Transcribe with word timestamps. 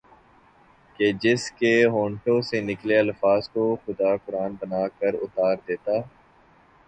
کہ 0.99 1.11
جس 1.23 1.43
کے 1.51 1.73
ہونٹوں 1.87 2.39
سے 2.41 2.61
نکلے 2.61 2.97
الفاظ 2.99 3.49
کو 3.49 3.63
خدا 3.85 4.15
قرآن 4.25 4.51
بنا 4.61 4.87
کر 4.99 5.13
اتار 5.21 5.55
دیتا 5.67 5.95